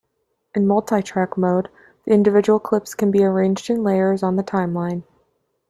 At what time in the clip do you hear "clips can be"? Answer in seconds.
2.59-3.23